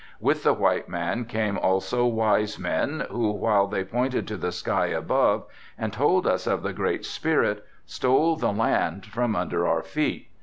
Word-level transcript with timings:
With 0.19 0.41
the 0.41 0.53
white 0.53 0.89
man 0.89 1.25
came 1.25 1.59
also 1.59 2.07
wise 2.07 2.57
men, 2.57 3.05
who, 3.11 3.29
while 3.33 3.67
they 3.67 3.83
pointed 3.83 4.27
to 4.29 4.35
the 4.35 4.51
sky 4.51 4.87
above 4.87 5.45
and 5.77 5.93
told 5.93 6.25
us 6.25 6.47
of 6.47 6.63
the 6.63 6.73
Great 6.73 7.05
Spirit, 7.05 7.63
stole 7.85 8.35
the 8.35 8.51
land 8.51 9.05
from 9.05 9.35
under 9.35 9.67
our 9.67 9.83
feet. 9.83 10.29